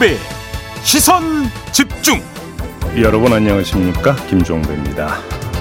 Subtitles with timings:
[0.00, 0.16] 김종배
[0.82, 1.22] 시선
[1.72, 2.20] 집중
[2.98, 5.18] 여러분 안녕하십니까 김종배입니다.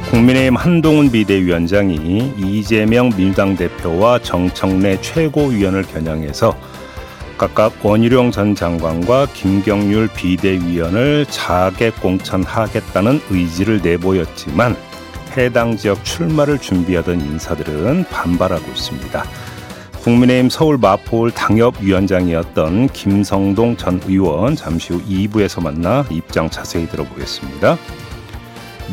[0.10, 6.58] 국민의힘 한동훈 비대위원장이 이재명 민주당 대표와 정청래 최고위원을 겨냥해서
[7.38, 14.78] 각각 원희룡 전 장관과 김경률 비대위원을 자객 공천하겠다는 의지를 내보였지만
[15.36, 19.24] 해당 지역 출마를 준비하던 인사들은 반발하고 있습니다.
[20.04, 27.78] 국민의힘 서울 마포울 당협위원장이었던 김성동 전 의원 잠시 후 2부에서 만나 입장 자세히 들어보겠습니다.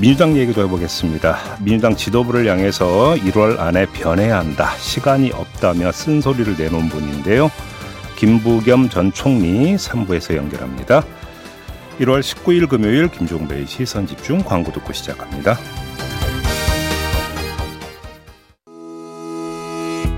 [0.00, 1.38] 민주당 얘기도 해보겠습니다.
[1.62, 4.76] 민주당 지도부를 향해서 1월 안에 변해야 한다.
[4.78, 7.50] 시간이 없다며 쓴소리를 내놓은 분인데요.
[8.16, 11.02] 김부겸 전 총리 3부에서 연결합니다.
[12.00, 15.56] 1월 19일 금요일 김종배의 시선 집중 광고 듣고 시작합니다.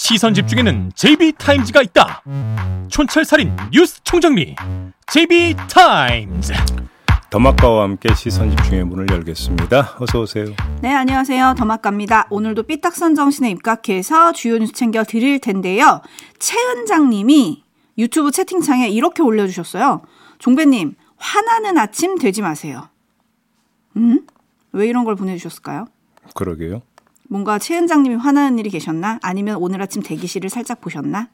[0.00, 2.22] 시선 집중에는 JB타임즈가 있다
[2.88, 4.54] 촌철살인 뉴스 총정리
[5.08, 6.52] JB타임즈
[7.30, 9.96] 더마카와 함께 시선 집중의 문을 열겠습니다.
[9.98, 10.46] 어서 오세요.
[10.80, 11.56] 네, 안녕하세요.
[11.58, 12.28] 더마카입니다.
[12.30, 16.00] 오늘도 삐딱선 정신에 입각해서 주요 뉴스 챙겨 드릴 텐데요.
[16.38, 17.64] 최은장 님이
[17.98, 20.02] 유튜브 채팅창에 이렇게 올려주셨어요.
[20.38, 22.88] 종배님, 화나는 아침 되지 마세요.
[23.96, 24.24] 음?
[24.70, 25.86] 왜 이런 걸 보내주셨을까요?
[26.34, 26.82] 그러게요.
[27.28, 29.18] 뭔가 최은장님이 화나는 일이 계셨나?
[29.22, 31.28] 아니면 오늘 아침 대기실을 살짝 보셨나?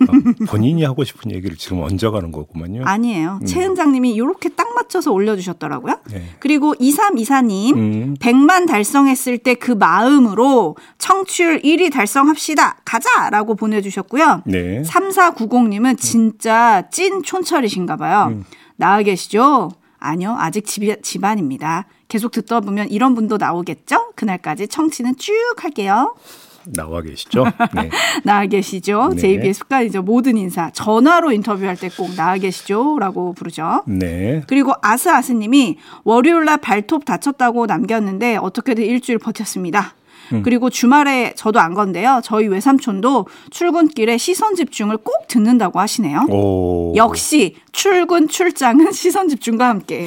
[0.00, 2.84] 어, 본인이 하고 싶은 얘기를 지금 얹어가는 거구만요.
[2.86, 3.38] 아니에요.
[3.42, 3.46] 음.
[3.46, 6.00] 최은장님이 이렇게 딱 맞춰서 올려주셨더라고요.
[6.10, 6.22] 네.
[6.38, 8.14] 그리고 2324님, 음.
[8.18, 12.78] 100만 달성했을 때 그 마음으로 청취율 1위 달성합시다.
[12.84, 13.28] 가자!
[13.30, 14.42] 라고 보내주셨고요.
[14.46, 14.80] 네.
[14.82, 18.28] 3490님은 진짜 찐 촌철이신가 봐요.
[18.30, 18.44] 음.
[18.76, 19.70] 나와 계시죠?
[19.98, 20.34] 아니요.
[20.38, 21.84] 아직 집, 집안입니다.
[22.10, 24.12] 계속 듣다 보면 이런 분도 나오겠죠?
[24.16, 26.14] 그날까지 청취는 쭉 할게요.
[26.66, 27.44] 나와 계시죠?
[27.74, 27.88] 네.
[28.22, 29.12] 나와 계시죠?
[29.14, 29.20] 네.
[29.20, 30.02] JB의 습관이죠.
[30.02, 30.70] 모든 인사.
[30.72, 32.98] 전화로 인터뷰할 때 꼭 나와 계시죠?
[32.98, 33.82] 라고 부르죠.
[33.86, 34.42] 네.
[34.46, 39.94] 그리고 아스아스님이 월요일날 발톱 다쳤다고 남겼는데 어떻게든 일주일 버텼습니다.
[40.32, 40.42] 음.
[40.44, 42.20] 그리고 주말에 저도 안 건데요.
[42.22, 46.26] 저희 외삼촌도 출근길에 시선 집중을 꼭 듣는다고 하시네요.
[46.28, 46.92] 오.
[46.94, 50.06] 역시 출근 출장은 시선 집중과 함께.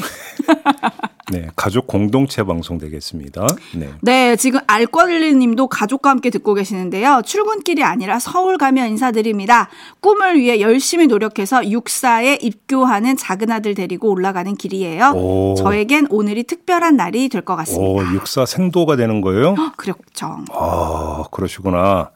[1.31, 1.47] 네.
[1.55, 3.47] 가족 공동체 방송 되겠습니다.
[3.75, 3.89] 네.
[4.01, 7.23] 네, 지금 알권리 님도 가족과 함께 듣고 계시는데요.
[7.25, 9.69] 출근길이 아니라 서울 가면 인사드립니다.
[10.01, 15.13] 꿈을 위해 열심히 노력해서 육사에 입교하는 작은 아들 데리고 올라가는 길이에요.
[15.15, 15.55] 오.
[15.57, 17.83] 저에겐 오늘이 특별한 날이 될 것 같습니다.
[17.83, 19.55] 오, 육사 생도가 되는 거예요?
[19.77, 20.37] 그렇죠.
[20.51, 22.11] 아, 그러시구나.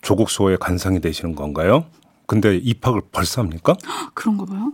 [0.00, 1.86] 조국 수호의 간상이 되시는 건가요?
[2.26, 3.74] 근데 입학을 벌써 합니까?
[4.14, 4.72] 그런가 봐요.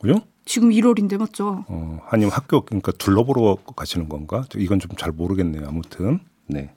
[0.00, 0.22] 그죠?
[0.46, 1.64] 지금 1월인데 맞죠?
[1.68, 4.44] 어, 아니면 학교 그러니까 둘러보러 가시는 건가?
[4.48, 5.66] 저 이건 좀 잘 모르겠네요.
[5.68, 6.20] 아무튼.
[6.46, 6.70] 네.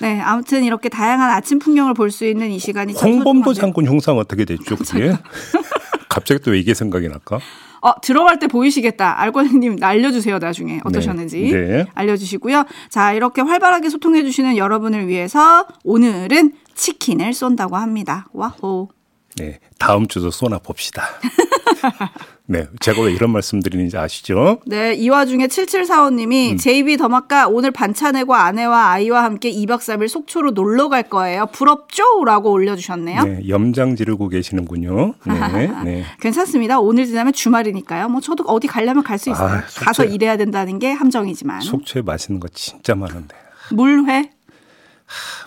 [0.00, 3.52] 네, 아무튼 이렇게 다양한 아침 풍경을 볼 수 있는 이 시간이 참 홍범도.
[3.54, 5.16] 장군 형상 어떻게 됐죠, 그게?
[6.08, 7.38] 갑자기 또왜 이게 생각이 날까?
[7.82, 9.20] 어, 들어갈 때 보이시겠다.
[9.20, 10.80] 알권님 알려주세요, 나중에.
[10.84, 11.40] 어떠셨는지.
[11.52, 11.66] 네.
[11.66, 11.86] 네.
[11.94, 12.64] 알려주시고요.
[12.88, 18.26] 자, 이렇게 활발하게 소통해주시는 여러분을 위해서 오늘은 치킨을 쏜다고 합니다.
[18.32, 18.88] 와호.
[19.36, 19.58] 네.
[19.78, 21.02] 다음 주도 쏘나 봅시다.
[22.48, 22.66] 네.
[22.80, 24.60] 제가 왜 이런 말씀 드리는지 아시죠?
[24.66, 26.56] 네, 이 와중에 7745님이 음.
[26.56, 31.46] JB 더마까 오늘 반차 내고 아내와 아이와 함께 2박 3일 속초로 놀러 갈 거예요.
[31.46, 32.24] 부럽죠?
[32.24, 33.22] 라고 올려주셨네요.
[33.24, 33.48] 네.
[33.48, 35.14] 염장 지르고 계시는군요.
[35.26, 35.66] 네.
[35.84, 36.04] 네.
[36.20, 36.78] 괜찮습니다.
[36.78, 38.08] 오늘 지나면 주말이니까요.
[38.08, 39.48] 뭐 저도 어디 가려면 갈 수 있어요.
[39.48, 39.84] 아, 속죄.
[39.84, 41.60] 가서 일해야 된다는 게 함정이지만.
[41.62, 43.34] 속초에 맛있는 거 진짜 많은데.
[43.72, 44.30] 물회?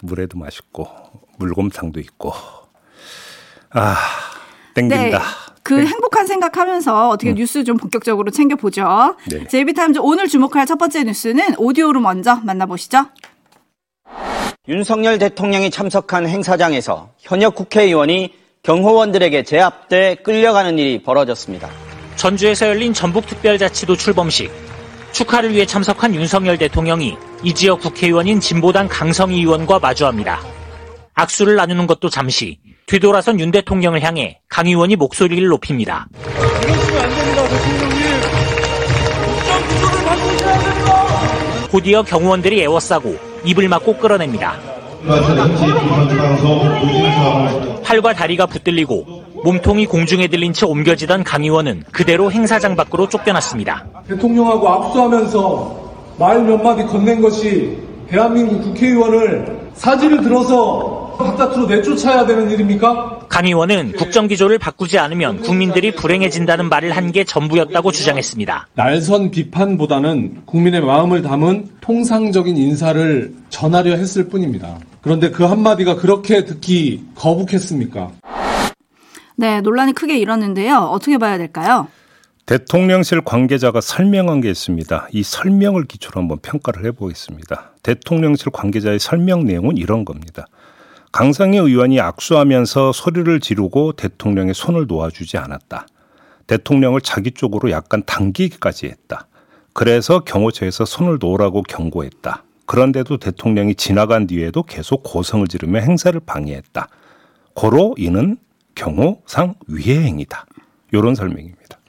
[0.01, 0.87] 물에도 맛있고
[1.37, 2.33] 물곰탕도 있고.
[3.71, 3.95] 아,
[4.73, 5.19] 땡긴다.
[5.19, 5.25] 네.
[5.63, 9.15] 그 행복한 생각하면서 어떻게 뉴스 좀 본격적으로 챙겨보죠.
[9.29, 9.45] 네.
[9.47, 13.05] JB타임즈 오늘 주목할 첫 번째 뉴스는 오디오로 먼저 만나보시죠.
[14.67, 18.33] 윤석열 대통령이 참석한 행사장에서 현역 국회의원이
[18.63, 21.69] 경호원들에게 제압돼 끌려가는 일이 벌어졌습니다.
[22.15, 24.51] 전주에서 열린 전북특별자치도 출범식.
[25.11, 30.39] 축하를 위해 참석한 윤석열 대통령이 이 지역 국회의원인 진보당 강성희 의원과 마주합니다.
[31.13, 36.07] 악수를 나누는 것도 잠시 뒤돌아선 윤 대통령을 향해 강 의원이 목소리를 높입니다.
[41.71, 43.15] 곧이어 경호원들이 애워싸고
[43.45, 44.55] 입을 막고 끌어냅니다.
[47.83, 49.05] 팔과 다리가 붙들리고
[49.43, 53.85] 몸통이 공중에 들린 채 옮겨지던 강 의원은 그대로 행사장 밖으로 쫓겨났습니다.
[54.07, 57.77] 대통령하고 악수하면서 말 몇 마디 건넨 것이
[58.09, 63.19] 대한민국 국회의원을 사지를 들어서 바깥으로 내쫓아야 되는 일입니까?
[63.27, 68.67] 강 의원은 국정기조를 바꾸지 않으면 국민들이 불행해진다는 말을 한 게 전부였다고 주장했습니다.
[68.75, 74.77] 날선 비판보다는 국민의 마음을 담은 통상적인 인사를 전하려 했을 뿐입니다.
[75.01, 78.11] 그런데 그 한마디가 그렇게 듣기 거북했습니까?
[79.37, 80.75] 네, 논란이 크게 일었는데요.
[80.77, 81.87] 어떻게 봐야 될까요?
[82.45, 85.07] 대통령실 관계자가 설명한 게 있습니다.
[85.11, 87.71] 이 설명을 기초로 한번 평가를 해보겠습니다.
[87.81, 90.45] 대통령실 관계자의 설명 내용은 이런 겁니다.
[91.11, 95.87] 강상희 의원이 악수하면서 소리를 지르고 대통령의 손을 놓아주지 않았다.
[96.45, 99.27] 대통령을 자기 쪽으로 약간 당기기까지 했다.
[99.73, 102.43] 그래서 경호처에서 손을 놓으라고 경고했다.
[102.65, 106.87] 그런데도 대통령이 지나간 뒤에도 계속 고성을 지르며 행사를 방해했다.
[107.55, 108.37] 고로 이는
[108.75, 110.45] 경호상 위해 행위다.
[110.91, 111.79] 이런 설명입니다.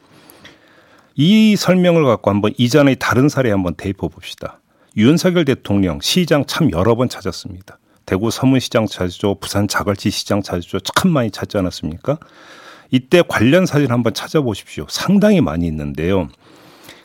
[1.15, 4.61] 이 설명을 갖고 한번 이전의 다른 사례 한번 대입해 봅시다.
[4.97, 7.79] 윤석열 대통령 시장 참 여러 번 찾았습니다.
[8.11, 9.37] 대구 서문시장 찾았죠.
[9.37, 10.81] 부산 자갈치 시장 찾았죠.
[10.81, 12.19] 참 많이 찾지 않았습니까?
[12.91, 14.87] 이때 관련 사진 한번 찾아보십시오.
[14.89, 16.29] 상당히 많이 있는데요.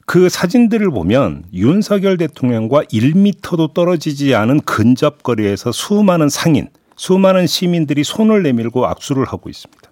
[0.08, 8.88] 그 사진들을 보면 윤석열 대통령과 1미터도 떨어지지 않은 근접거리에서 수많은 상인, 수많은 시민들이 손을 내밀고
[8.88, 9.92] 악수를 하고 있습니다.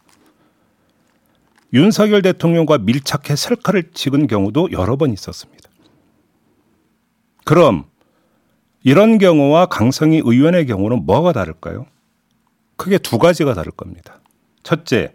[1.73, 5.69] 윤석열 대통령과 밀착해 셀카를 찍은 경우도 여러 번 있었습니다.
[7.45, 7.85] 그럼
[8.83, 11.85] 이런 경우와 강성희 의원의 경우는 뭐가 다를까요?
[12.75, 14.19] 크게 두 가지가 다를 겁니다.
[14.63, 15.13] 첫째,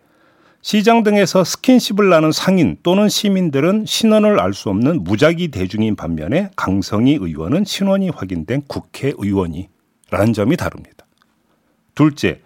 [0.62, 7.18] 시장 등에서 스킨십을 나눈 상인 또는 시민들은 신원을 알 수 없는 무작위 대중인 반면에 강성희
[7.20, 11.06] 의원은 신원이 확인된 국회의원이라는 점이 다릅니다.
[11.94, 12.40] 둘째,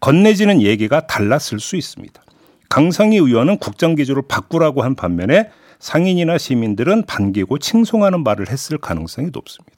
[0.00, 2.20] 건네지는 얘기가 달랐을 수 있습니다.
[2.68, 9.73] 강성희 의원은 국정 기조를 바꾸라고 한 반면에 상인이나 시민들은 반기고 칭송하는 말을 했을 가능성이 높습니다.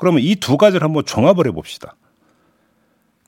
[0.00, 1.94] 그러면 이 두 가지를 한번 종합을 해봅시다.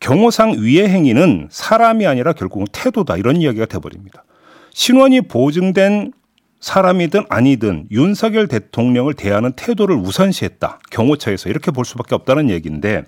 [0.00, 4.24] 경호상 위의 행위는 사람이 아니라 결국은 태도다 이런 이야기가 돼버립니다.
[4.72, 6.12] 신원이 보증된
[6.60, 10.78] 사람이든 아니든 윤석열 대통령을 대하는 태도를 우선시했다.
[10.90, 13.04] 경호처에서 이렇게 볼 수밖에 없다는 얘기인데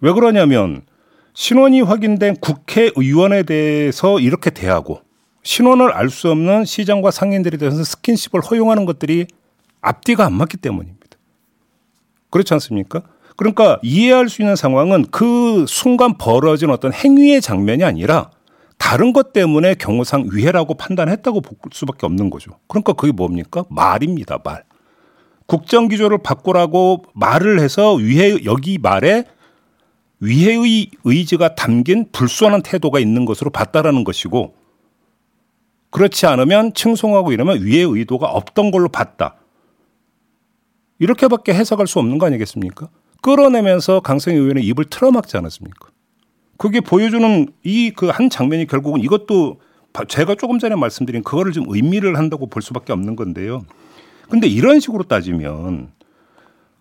[0.00, 0.82] 왜 그러냐면
[1.34, 5.02] 신원이 확인된 국회의원에 대해서 이렇게 대하고
[5.42, 9.26] 신원을 알 수 없는 시장과 상인들에 대해서 스킨십을 허용하는 것들이
[9.82, 10.95] 앞뒤가 안 맞기 때문입니다.
[12.36, 13.02] 그렇지 않습니까?
[13.36, 18.30] 그러니까 이해할 수 있는 상황은 그 순간 벌어진 어떤 행위의 장면이 아니라
[18.78, 22.52] 다른 것 때문에 경호상 위해라고 판단했다고 볼 수밖에 없는 거죠.
[22.68, 23.64] 그러니까 그게 뭡니까?
[23.70, 24.64] 말입니다, 말.
[25.46, 29.24] 국정 기조를 바꾸라고 말을 해서 위해, 여기 말에
[30.20, 34.54] 위해의 의지가 담긴 불순한 태도가 있는 것으로 봤다라는 것이고
[35.90, 39.36] 그렇지 않으면 칭송하고 이러면 위해의 의도가 없던 걸로 봤다.
[40.98, 42.88] 이렇게밖에 해석할 수 없는 거 아니겠습니까?
[43.22, 45.88] 끌어내면서 강성희 의원의 입을 틀어막지 않았습니까?
[46.58, 49.60] 그게 보여주는 이 그 한 장면이 결국은 이것도
[50.08, 53.64] 제가 조금 전에 말씀드린 그거를 좀 의미를 한다고 볼 수밖에 없는 건데요.
[54.28, 55.92] 근데 이런 식으로 따지면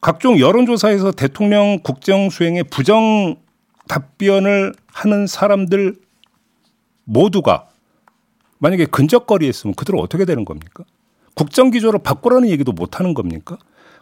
[0.01, 3.37] 각종 여론조사에서 대통령 국정 수행에 부정
[3.87, 5.95] 답변을 하는 사람들
[7.05, 7.67] 모두가
[8.59, 10.83] 만약에 근접거리에 있으면 그들은 어떻게 되는 겁니까?
[11.35, 13.57] 국정 기조를 바꾸라는 얘기도 못 하는 겁니까?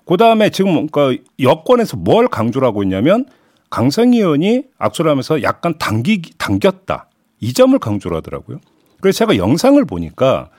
[0.06, 3.26] 그 다음에 지금 그러니까 여권에서 뭘 강조를 하고 있냐면
[3.70, 7.10] 강성희 의원이 악수를 하면서 약간 당기, 당겼다.
[7.40, 8.60] 이 점을 강조를 하더라고요.
[9.02, 10.50] 그래서 제가 영상을 보니까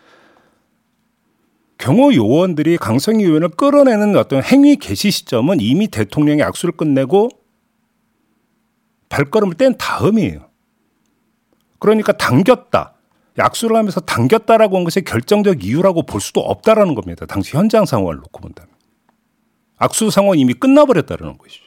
[1.79, 7.29] 경호 요원들이 강성희 의원을 끌어내는 어떤 행위 개시 시점은 이미 대통령이 악수를 끝내고
[9.09, 10.49] 발걸음을 뗀 다음이에요.
[11.79, 12.95] 그러니까 당겼다.
[13.39, 17.27] 약수를 하면서 당겼다라고 한 것이 결정적 이유라고 볼 수도 없다라는 겁니다.
[17.27, 18.74] 당시 현장 상황을 놓고 본다면.
[19.85, 21.65] 악수 상황이 이미 끝나버렸다는 것이죠.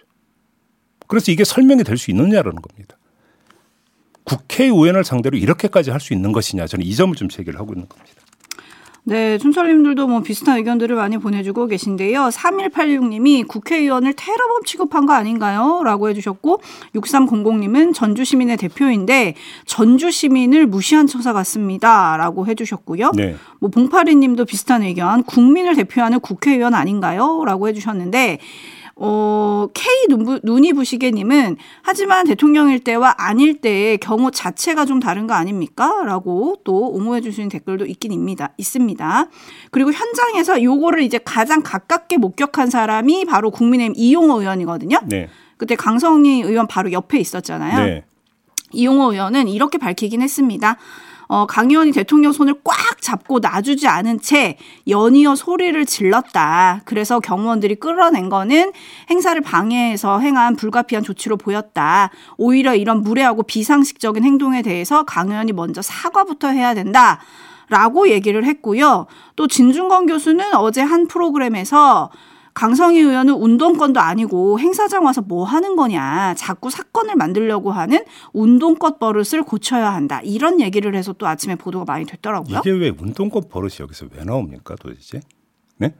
[1.07, 2.97] 그래서 이게 설명이 될 수 있느냐라는 겁니다.
[4.25, 8.21] 국회의원을 상대로 이렇게까지 할 수 있는 것이냐 저는 이 점을 좀 제기를 하고 있는 겁니다.
[9.09, 12.27] 네, 춘철님들도 뭐 비슷한 의견들을 많이 보내주고 계신데요.
[12.27, 15.81] 3186님이 국회의원을 테러범 취급한 거 아닌가요?
[15.85, 16.59] 라고 해주셨고,
[16.93, 19.35] 6300님은 전주시민의 대표인데,
[19.65, 22.17] 전주시민을 무시한 처사 같습니다.
[22.17, 23.11] 라고 해주셨고요.
[23.15, 23.37] 네.
[23.59, 27.45] 뭐, 봉파리님도 비슷한 의견, 국민을 대표하는 국회의원 아닌가요?
[27.45, 28.39] 라고 해주셨는데,
[29.00, 35.34] 어, K 눈부, 눈이 부시게님은 하지만 대통령일 때와 아닐 때의 경우 자체가 좀 다른 거
[35.34, 36.04] 아닙니까?
[36.04, 38.54] 라고 또 옹호해 주시는 댓글도 있긴 입니다.
[38.58, 39.27] 있습니다.
[39.72, 45.00] 그리고 현장에서 요거를 이제 가장 가깝게 목격한 사람이 바로 국민의힘 이용호 의원이거든요.
[45.06, 45.30] 네.
[45.58, 47.86] 그때 강성희 의원 바로 옆에 있었잖아요.
[47.86, 48.04] 네.
[48.74, 50.77] 이용호 의원은 이렇게 밝히긴 했습니다.
[51.27, 54.57] 어, 강 의원이 대통령 손을 꽉 잡고 놔주지 않은 채
[54.88, 56.81] 연이어 소리를 질렀다.
[56.86, 58.72] 그래서 경호원들이 끌어낸 거는
[59.10, 62.10] 행사를 방해해서 행한 불가피한 조치로 보였다.
[62.38, 67.19] 오히려 이런 무례하고 비상식적인 행동에 대해서 강 의원이 먼저 사과부터 해야 된다.
[67.69, 69.07] 라고 얘기를 했고요.
[69.36, 72.10] 또 진중권 교수는 어제 한 프로그램에서
[72.57, 76.33] 강성희 의원은 운동권도 아니고 행사장 와서 뭐 하는 거냐.
[76.33, 80.21] 자꾸 사건을 만들려고 하는 운동권 버릇을 고쳐야 한다.
[80.23, 82.57] 이런 얘기를 해서 또 아침에 보도가 많이 됐더라고요.
[82.57, 85.19] 이게 왜 운동권 버릇이 여기서 왜 나옵니까 도대체?
[85.77, 85.93] 네?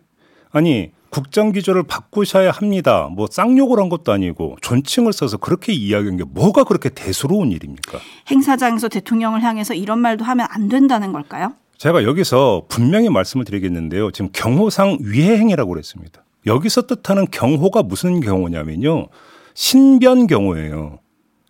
[0.50, 3.08] 아니 국정 기조를 바꾸셔야 합니다.
[3.12, 8.00] 뭐 쌍욕을 한 것도 아니고 존칭을 써서 그렇게 이야기한 게 뭐가 그렇게 대수로운 일입니까?
[8.32, 11.54] 행사장에서 대통령을 향해서 이런 말도 하면 안 된다는 걸까요?
[11.78, 14.10] 제가 여기서 분명히 말씀을 드리겠는데요.
[14.10, 16.24] 지금 경호상 위해행위라고 그랬습니다.
[16.48, 19.10] 여기서 뜻하는 경호가 무슨 경호냐면요.
[19.54, 21.00] 신변 경호예요.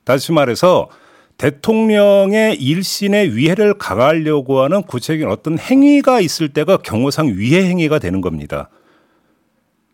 [0.04, 0.90] 다시 말해서
[1.38, 8.70] 대통령의 일신의 위해를 가하려고 하는 구체적인 어떤 행위가 있을 때가 경호상 위해 행위가 되는 겁니다.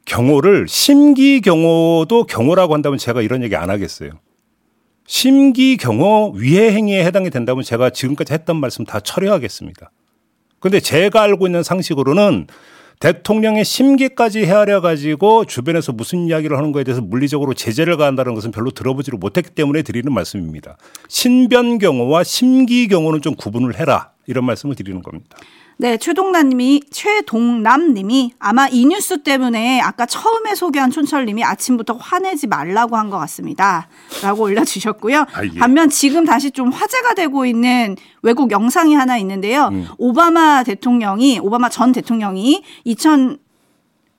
[0.06, 4.12] 경호를 심기 경호도 경호라고 한다면 제가 이런 얘기 안 하겠어요.
[5.06, 9.92] 심기 경호 위해 행위에 해당이 된다면 제가 지금까지 했던 말씀 다 철회하겠습니다.
[10.60, 12.48] 근데 제가 알고 있는 상식으로는
[13.00, 18.72] 대통령의 심기까지 헤아려 가지고 주변에서 무슨 이야기를 하는 거에 대해서 물리적으로 제재를 가한다는 것은 별로
[18.72, 20.78] 들어보지를 못했기 때문에 드리는 말씀입니다.
[21.08, 25.38] 신변 경호와 심기 경호는 좀 구분을 해라 이런 말씀을 드리는 겁니다.
[25.78, 33.10] 네, 최동남님이 최동남님이 아마 이 뉴스 때문에 아까 처음에 소개한 촌철님이 아침부터 화내지 말라고 한
[33.10, 35.26] 것 같습니다.라고 올려주셨고요.
[35.34, 35.60] 아, 예.
[35.60, 39.70] 반면 지금 다시 좀 화제가 되고 있는 외국 영상이 하나 있는데요.
[39.72, 39.88] 음.
[39.98, 43.38] 오바마 대통령이 오바마 전 대통령이 2000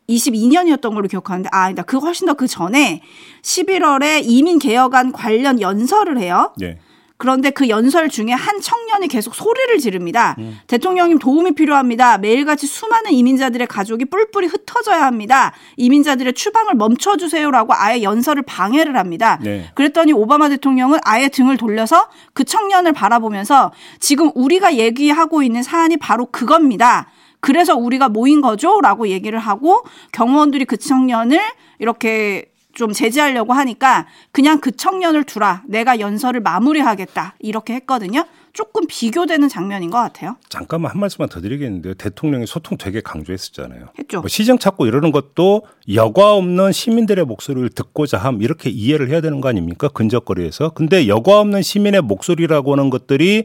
[0.09, 1.83] 22년이었던 걸로 기억하는데 아, 아니다.
[1.83, 3.01] 그 훨씬 더 그 전에
[3.43, 6.53] 11월에 이민 개혁안 관련 연설을 해요.
[6.59, 6.79] 네.
[7.17, 10.35] 그런데 그 연설 중에 한 청년이 계속 소리를 지릅니다.
[10.39, 10.59] 음.
[10.67, 12.19] 대통령님 도움이 필요합니다.
[12.19, 15.53] 매일같이 수많은 이민자들의 가족이 뿔뿔이 흩어져야 합니다.
[15.77, 19.39] 이민자들의 추방을 멈춰주세요라고 아예 연설을 방해를 합니다.
[19.43, 19.71] 네.
[19.75, 26.27] 그랬더니 오바마 대통령은 아예 등을 돌려서 그 청년을 바라보면서 지금 우리가 얘기하고 있는 사안이 바로
[26.27, 27.07] 그겁니다.
[27.39, 28.81] 그래서 우리가 모인 거죠?
[28.81, 31.39] 라고 얘기를 하고 경호원들이 그 청년을
[31.79, 35.63] 이렇게 좀 제지하려고 하니까 그냥 그 청년을 두라.
[35.67, 37.37] 내가 연설을 마무리하겠다.
[37.39, 38.25] 이렇게 했거든요.
[38.53, 40.37] 조금 비교되는 장면인 것 같아요.
[40.49, 41.95] 잠깐만 한 말씀만 더 드리겠는데요.
[41.95, 43.87] 대통령이 소통 되게 강조했었잖아요.
[43.99, 44.21] 했죠.
[44.21, 45.63] 뭐 시정 찾고 이러는 것도
[45.93, 49.89] 여과 없는 시민들의 목소리를 듣고자 함 이렇게 이해를 해야 되는 거 아닙니까?
[49.89, 50.71] 근접거리에서.
[50.71, 53.45] 근데 여과 없는 시민의 목소리라고 하는 것들이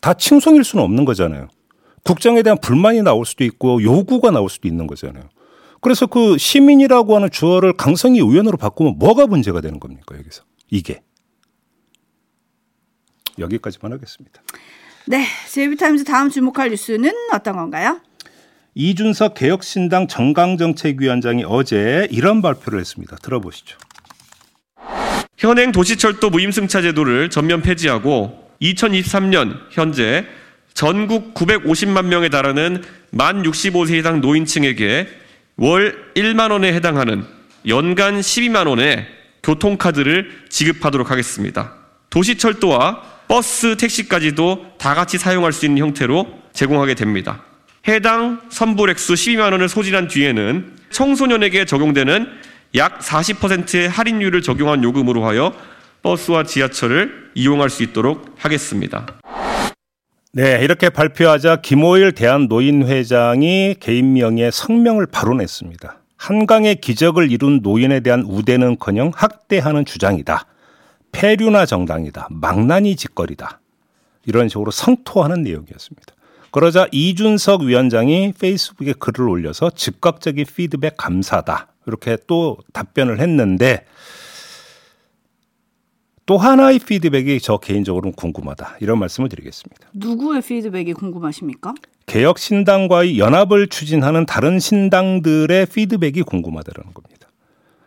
[0.00, 1.48] 다 칭송일 수는 없는 거잖아요.
[2.04, 5.24] 국정에 대한 불만이 나올 수도 있고 요구가 나올 수도 있는 거잖아요.
[5.86, 11.00] 그래서 그 시민이라고 하는 주어를 강성희 의원으로 바꾸면 뭐가 문제가 되는 겁니까 여기서 이게
[13.38, 14.42] 여기까지만 하겠습니다.
[15.06, 15.24] 네.
[15.48, 18.00] 제이비타임즈 다음 주목할 뉴스는 어떤 건가요?
[18.74, 23.14] 이준석 개혁신당 정강정책위원장이 어제 이런 발표를 했습니다.
[23.22, 23.78] 들어보시죠.
[25.38, 30.26] 현행 도시철도 무임승차 제도를 전면 폐지하고 2023년 현재
[30.74, 35.25] 전국 950만 명에 달하는 만 65세 이상 노인층에게
[35.58, 37.24] 월 1만 원에 해당하는
[37.66, 39.06] 연간 12만 원의
[39.42, 41.72] 교통카드를 지급하도록 하겠습니다.
[42.10, 47.42] 도시철도와 버스, 택시까지도 다 같이 사용할 수 있는 형태로 제공하게 됩니다.
[47.88, 52.26] 해당 선불액수 12만 원을 소진한 뒤에는 청소년에게 적용되는
[52.74, 55.54] 약 40%의 할인율을 적용한 요금으로 하여
[56.02, 59.06] 버스와 지하철을 이용할 수 있도록 하겠습니다.
[60.36, 65.98] 네, 이렇게 발표하자 김호일 대한노인회장이 개인 명의의 성명을 발언했습니다.
[66.18, 70.44] 한강의 기적을 이룬 노인에 대한 우대는커녕 학대하는 주장이다.
[71.10, 72.28] 폐류나 정당이다.
[72.30, 73.60] 망나니 짓거리다.
[74.26, 76.12] 이런 식으로 성토하는 내용이었습니다.
[76.50, 81.68] 그러자 이준석 위원장이 페이스북에 글을 올려서 즉각적인 피드백 감사다.
[81.86, 83.86] 이렇게 또 답변을 했는데
[86.26, 88.78] 또 하나의 피드백이 저 개인적으로는 궁금하다.
[88.80, 89.88] 이런 말씀을 드리겠습니다.
[89.94, 91.74] 누구의 피드백이 궁금하십니까?
[92.06, 97.28] 개혁 신당과의 연합을 추진하는 다른 신당들의 피드백이 궁금하다는 겁니다.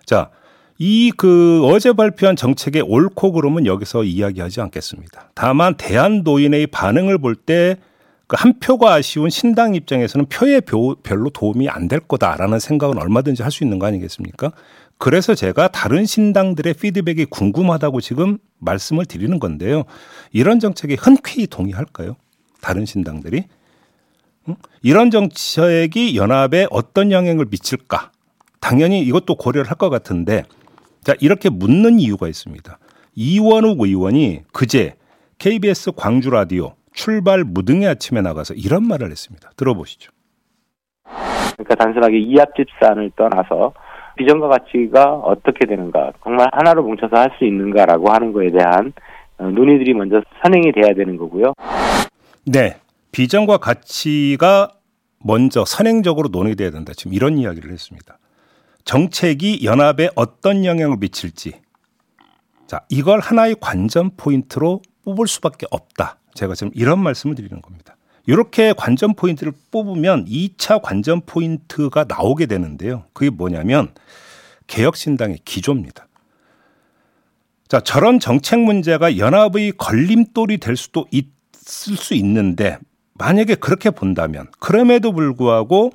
[0.05, 0.29] 자,
[0.77, 5.31] 이 그 어제 발표한 정책의 옳고 그름은 여기서 이야기하지 않겠습니다.
[5.35, 7.88] 다만 대한 노인의 반응을 볼때그
[8.37, 13.63] 한 표가 아쉬운 신당 입장에서는 표에 별로 도움이 안 될 거다라는 생각은 얼마든지 할 수
[13.63, 14.51] 있는 거 아니겠습니까?
[14.99, 19.83] 그래서 제가 다른 신당들의 피드백이 궁금하다고 지금 말씀을 드리는 건데요.
[20.31, 22.15] 이런 정책에 흔쾌히 동의할까요?
[22.61, 23.45] 다른 신당들이?
[24.49, 24.55] 응?
[24.83, 28.11] 이런 정책이 연합에 어떤 영향을 미칠까?
[28.59, 30.43] 당연히 이것도 고려를 할 것 같은데,
[31.03, 32.77] 자, 이렇게 묻는 이유가 있습니다.
[33.15, 34.95] 이원욱 의원이 그제
[35.39, 39.51] KBS 광주 라디오 출발 무등의 아침에 나가서 이런 말을 했습니다.
[39.57, 40.11] 들어보시죠.
[41.57, 43.73] 그러니까 단순하게 이합 집산을 떠나서
[44.17, 48.91] 비전과 가치가 어떻게 되는가, 정말 하나로 뭉쳐서 할 수 있는가라고 하는 거에 대한
[49.37, 51.53] 어, 논의들이 먼저 선행이 돼야 되는 거고요.
[52.45, 52.77] 네.
[53.11, 54.69] 비전과 가치가
[55.23, 56.93] 먼저 선행적으로 논의돼야 된다.
[56.95, 58.17] 지금 이런 이야기를 했습니다.
[58.83, 61.53] 정책이 연합에 어떤 영향을 미칠지.
[62.67, 66.17] 자, 이걸 하나의 관전 포인트로 뽑을 수밖에 없다.
[66.39, 67.97] 제가 지금 이런 말씀을 드리는 겁니다.
[68.25, 73.03] 이렇게 관전 포인트를 뽑으면 2차 관전 포인트가 나오게 되는데요.
[73.11, 73.89] 그게 뭐냐면
[74.67, 76.07] 개혁신당의 기조입니다.
[77.67, 82.77] 자, 저런 정책 문제가 연합의 걸림돌이 될 수도 있을 수 있는데
[83.15, 85.91] 만약에 그렇게 본다면 그럼에도 불구하고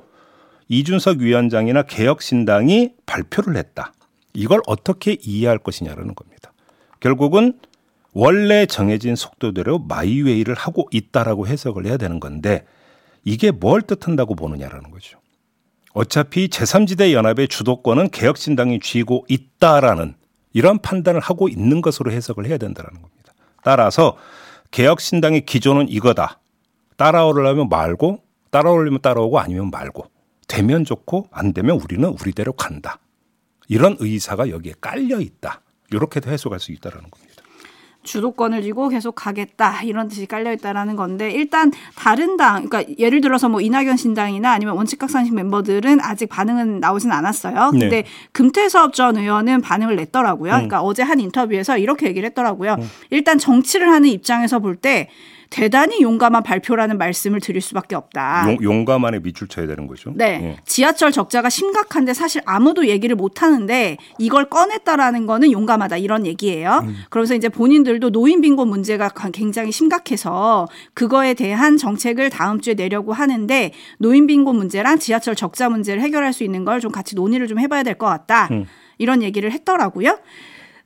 [0.67, 3.93] 이준석 위원장이나 개혁신당이 발표를 했다.
[4.33, 6.53] 이걸 어떻게 이해할 것이냐라는 겁니다.
[6.99, 7.59] 결국은
[8.15, 12.65] 원래 정해진 속도대로 마이웨이를 하고 있다라고 해석을 해야 되는 건데
[13.25, 15.19] 이게 뭘 뜻한다고 보느냐라는 거죠.
[15.93, 20.15] 어차피 제3지대 연합의 주도권은 개혁신당이 쥐고 있다라는
[20.53, 23.33] 이런 판단을 하고 있는 것으로 해석을 해야 된다는 겁니다.
[23.63, 24.15] 따라서
[24.71, 26.39] 개혁신당의 기조는 이거다.
[26.95, 30.05] 따라오려면 말고 따라오려면 따라오고 아니면 말고
[30.47, 32.99] 되면 좋고 안 되면 우리는 우리대로 간다.
[33.67, 35.61] 이런 의사가 여기에 깔려 있다.
[35.91, 37.34] 이렇게도 해석할 수 있다라는 겁니다.
[38.05, 43.49] 주도권을 쥐고 계속 가겠다 이런 뜻이 깔려 있다라는 건데 일단 다른 당 그러니까 예를 들어서
[43.49, 47.71] 뭐 이낙연 신당이나 아니면 원칙각산식 멤버들은 아직 반응은 나오진 않았어요.
[47.71, 48.03] 근데 네.
[48.31, 50.51] 금태섭 전 의원은 반응을 냈더라고요.
[50.51, 50.55] 음.
[50.55, 52.77] 그러니까 어제 한 인터뷰에서 이렇게 얘기를 했더라고요.
[53.09, 55.09] 일단 정치를 하는 입장에서 볼때
[55.55, 58.45] 대단히 용감한 발표라는 말씀을 드릴 수밖에 없다.
[58.49, 60.11] 용, 용감한에 밑줄 쳐야 되는 거죠.
[60.13, 60.25] 네.
[60.43, 60.57] 예.
[60.65, 66.81] 지하철 적자가 심각한데 사실 아무도 얘기를 못 하는데 이걸 꺼냈다라는 거는 용감하다 이런 얘기예요.
[66.83, 66.95] 음.
[67.09, 73.71] 그러면서 이제 본인들도 노인 빈곤 문제가 굉장히 심각해서 그거에 대한 정책을 다음 주에 내려고 하는데
[73.97, 77.83] 노인 빈곤 문제랑 지하철 적자 문제를 해결할 수 있는 걸 좀 같이 논의를 좀 해봐야
[77.83, 78.49] 될 것 같다.
[78.51, 78.65] 음.
[78.97, 80.19] 이런 얘기를 했더라고요.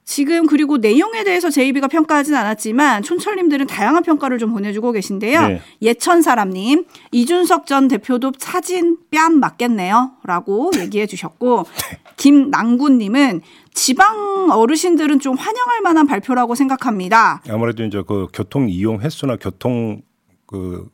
[0.09, 5.47] 지금 그리고 내용에 대해서 제이비가 평가하진 않았지만 촌철님들은 다양한 평가를 좀 보내주고 계신데요.
[5.47, 5.61] 네.
[5.83, 11.65] 예천 사람님 이준석 전 대표도 사진 뺨 맞겠네요라고 얘기해 주셨고
[12.17, 13.41] 김낭구님은
[13.75, 17.43] 지방 어르신들은 좀 환영할 만한 발표라고 생각합니다.
[17.47, 20.01] 아무래도 이제 그 교통 이용 횟수나 교통
[20.47, 20.89] 그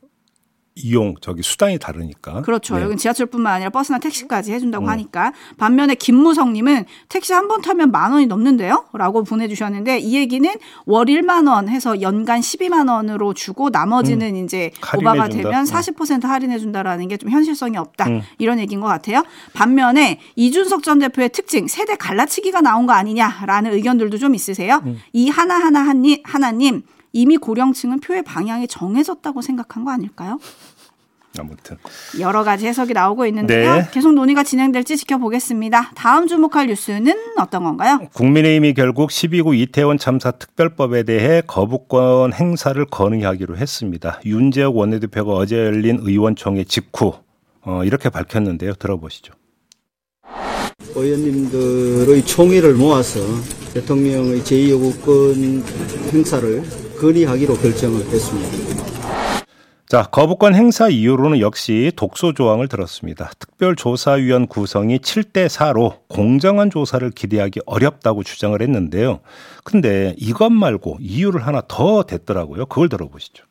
[0.78, 2.42] 이용 저기 수단이 다르니까.
[2.42, 2.76] 그렇죠.
[2.76, 2.82] 네.
[2.82, 4.88] 여긴 지하철뿐만 아니라 버스나 택시까지 해준다고 음.
[4.90, 5.32] 하니까.
[5.56, 8.84] 반면에 김무성님은 택시 한 번 타면 만 원이 넘는데요?
[8.92, 10.50] 라고 보내주셨는데 이 얘기는
[10.84, 14.80] 월 1만 원 해서 연간 12만 원으로 주고 나머지는 이제 음.
[14.82, 15.48] 할인해 오바가 준다.
[15.50, 15.72] 되면 음.
[15.72, 18.08] 40% 할인해준다라는 게 좀 현실성이 없다.
[18.08, 18.20] 음.
[18.38, 19.22] 이런 얘기인 것 같아요.
[19.54, 24.82] 반면에 이준석 전 대표의 특징, 세대 갈라치기가 나온 거 아니냐라는 의견들도 좀 있으세요.
[24.84, 24.98] 음.
[25.14, 26.82] 이 하나 하나 한니- 하나님,
[27.16, 30.38] 이미 고령층은 표의 방향이 정해졌다고 생각한 거 아닐까요?
[31.38, 31.76] 아무튼
[32.20, 33.76] 여러 가지 해석이 나오고 있는데요.
[33.76, 33.88] 네.
[33.90, 35.92] 계속 논의가 진행될지 지켜보겠습니다.
[35.94, 38.00] 다음 주목할 뉴스는 어떤 건가요?
[38.12, 44.20] 국민의힘이 결국 12구 이태원 참사 특별법에 대해 거부권 행사를 건의하기로 했습니다.
[44.24, 47.14] 윤재욱 원내대표가 어제 열린 의원총회 직후
[47.62, 48.74] 어, 이렇게 밝혔는데요.
[48.74, 49.32] 들어보시죠.
[50.94, 53.20] 의원님들의 총의를 모아서
[53.74, 55.62] 대통령의 제2요구권
[56.14, 58.86] 행사를 건의하기로 결정을 했습니다.
[59.88, 63.30] 자, 거부권 행사 이유로는 역시 독소 조항을 들었습니다.
[63.38, 69.20] 특별조사위원 구성이 7대 4로 공정한 조사를 기대하기 어렵다고 주장을 했는데요.
[69.62, 72.66] 근데 이것 말고 이유를 하나 더 댔더라고요.
[72.66, 73.44] 그걸 들어보시죠.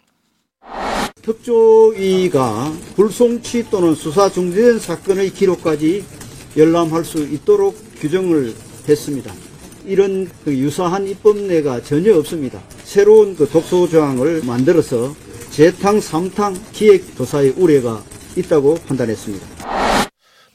[1.22, 6.04] 특조위가 불송치 또는 수사 중지된 사건의 기록까지
[6.58, 8.54] 열람할 수 있도록 규정을
[8.88, 9.34] 했습니다.
[9.86, 12.60] 이런 그 유사한 입법례가 전혀 없습니다.
[12.84, 15.16] 새로운 그 독소 조항을 만들어서
[15.52, 18.02] 재탕, 삼탕, 기획 조사의 우려가
[18.36, 19.46] 있다고 판단했습니다.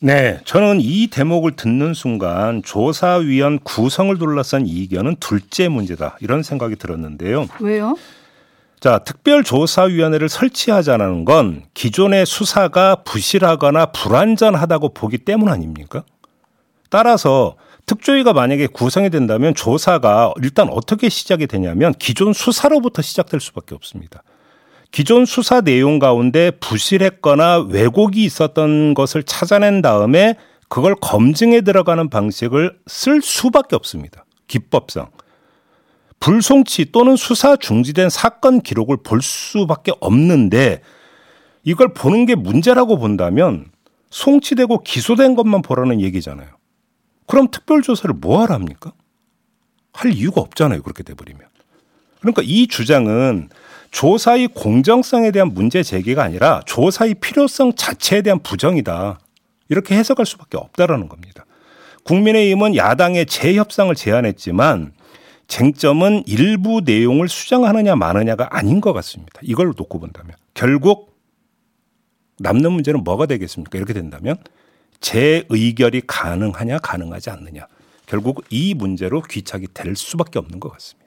[0.03, 6.17] 네, 저는 이 대목을 듣는 순간 조사위원 구성을 둘러싼 이견은 둘째 문제다.
[6.21, 7.47] 이런 생각이 들었는데요.
[7.61, 7.97] 왜요?
[8.81, 16.03] 자, 특별조사위원회를 설치하자는 건 기존의 수사가 부실하거나 불완전하다고 보기 때문 아닙니까?
[16.89, 17.57] 따라서
[17.91, 24.23] 특조위가 만약에 구성이 된다면 조사가 일단 어떻게 시작이 되냐면 기존 수사로부터 시작될 수밖에 없습니다.
[24.93, 30.37] 기존 수사 내용 가운데 부실했거나 왜곡이 있었던 것을 찾아낸 다음에
[30.69, 34.25] 그걸 검증에 들어가는 방식을 쓸 수밖에 없습니다.
[34.47, 35.11] 기법상.
[36.21, 40.83] 불송치 또는 수사 중지된 사건 기록을 볼 수밖에 없는데
[41.65, 43.67] 이걸 보는 게 문제라고 본다면
[44.11, 46.60] 송치되고 기소된 것만 보라는 얘기잖아요.
[47.31, 48.93] 그럼 특별조사를 뭐 하랍니까?
[49.93, 50.83] 할 이유가 없잖아요.
[50.83, 51.43] 그렇게 돼버리면.
[52.19, 53.51] 그러니까 이 주장은
[53.93, 59.21] 조사의 공정성에 대한 문제 제기가 아니라 조사의 필요성 자체에 대한 부정이다.
[59.69, 61.47] 이렇게 해석할 수밖에 없다라는 겁니다.
[62.03, 64.93] 국민의힘은 야당의 재협상을 제안했지만
[65.47, 69.41] 쟁점은 일부 내용을 수정하느냐 마느냐가 아닌 것 같습니다.
[69.43, 71.17] 이걸 놓고 본다면 결국
[72.41, 73.79] 남는 문제는 뭐가 되겠습니까?
[73.79, 74.37] 이렇게 된다면
[75.01, 77.67] 재의결이 가능하냐 가능하지 않느냐
[78.07, 81.00] 결국 이 문제로 귀착이 될 수밖에 없는 것 같습니다.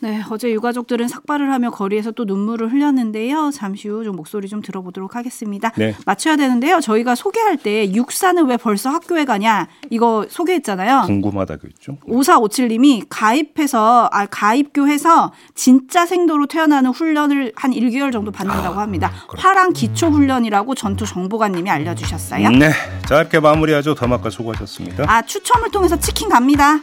[0.00, 3.50] 네, 어제 유가족들은 삭발을 하며 거리에서 또 눈물을 흘렸는데요.
[3.52, 5.70] 잠시 후 좀 목소리 좀 들어보도록 하겠습니다.
[5.76, 5.94] 네.
[6.06, 6.80] 맞춰야 되는데요.
[6.80, 11.02] 저희가 소개할 때 육사는 왜 벌써 학교에 가냐 이거 소개했잖아요.
[11.06, 11.98] 궁금하다고 했죠.
[12.06, 19.12] 5457님이 가입해서 아 가입교해서 진짜 생도로 태어나는 훈련을 한 1개월 정도 받는다고 합니다.
[19.36, 22.50] 화랑 기초 훈련이라고 전투 정보관님이 알려주셨어요.
[22.50, 22.70] 네,
[23.08, 23.94] 자 이렇게 마무리하죠.
[23.96, 25.04] 더마카 수고하셨습니다.
[25.08, 26.78] 아 추첨을 통해서 치킨 갑니다.